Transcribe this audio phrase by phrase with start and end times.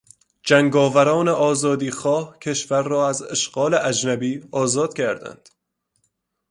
[0.43, 5.49] جنگاوران آزادیخواه کشور را از اشغال اجنبی آزاد کردند.